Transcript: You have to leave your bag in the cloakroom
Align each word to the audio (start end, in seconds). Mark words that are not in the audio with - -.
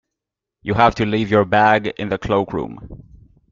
You 0.63 0.73
have 0.73 0.95
to 0.95 1.05
leave 1.05 1.29
your 1.29 1.45
bag 1.45 1.85
in 1.85 2.09
the 2.09 2.17
cloakroom 2.17 3.03